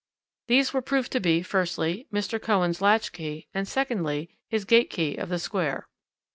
[0.47, 2.41] These were proved to be, firstly, Mr.
[2.41, 5.85] Cohen's latch key, and, secondly, his gate key of the Square.